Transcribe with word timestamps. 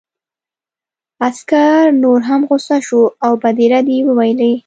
عسکر 1.25 1.83
نور 2.03 2.19
هم 2.29 2.41
غوسه 2.49 2.77
شو 2.87 3.01
او 3.25 3.33
بدې 3.43 3.65
ردې 3.71 3.95
یې 3.99 4.05
وویلې 4.07 4.51